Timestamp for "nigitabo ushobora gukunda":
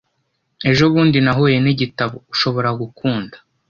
1.59-3.35